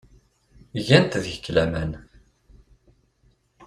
Gant 0.87 1.17
deg-k 1.23 1.45
laman. 1.55 1.91